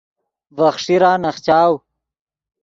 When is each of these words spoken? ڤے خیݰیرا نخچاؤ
ڤے 0.55 0.67
خیݰیرا 0.73 1.11
نخچاؤ 1.23 1.73